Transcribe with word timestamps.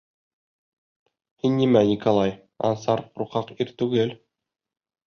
—Һин 1.43 1.59
нимә, 1.59 1.83
Николай, 1.91 2.35
Ансар 2.73 3.07
ҡурҡаҡ 3.13 3.55
ир 3.61 3.77
түгел. 3.85 4.21